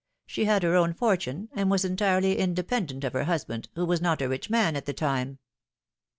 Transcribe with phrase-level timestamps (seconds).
[0.25, 4.19] She had her own fortune, and was entirely independent of her husband, who was not
[4.23, 5.37] a rich man at that time."